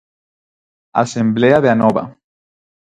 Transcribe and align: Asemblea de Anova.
Asemblea 1.03 1.61
de 1.67 1.73
Anova. 1.77 2.07